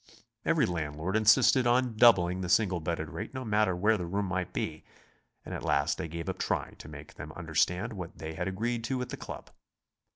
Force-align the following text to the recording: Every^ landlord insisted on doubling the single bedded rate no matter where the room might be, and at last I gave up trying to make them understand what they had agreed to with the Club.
Every^ 0.47 0.67
landlord 0.67 1.15
insisted 1.15 1.67
on 1.67 1.95
doubling 1.95 2.41
the 2.41 2.49
single 2.49 2.79
bedded 2.79 3.11
rate 3.11 3.35
no 3.35 3.45
matter 3.45 3.75
where 3.75 3.97
the 3.99 4.07
room 4.07 4.25
might 4.25 4.51
be, 4.51 4.83
and 5.45 5.53
at 5.53 5.61
last 5.61 6.01
I 6.01 6.07
gave 6.07 6.27
up 6.27 6.39
trying 6.39 6.77
to 6.77 6.89
make 6.89 7.13
them 7.13 7.31
understand 7.33 7.93
what 7.93 8.17
they 8.17 8.33
had 8.33 8.47
agreed 8.47 8.83
to 8.85 8.97
with 8.97 9.09
the 9.09 9.15
Club. 9.17 9.51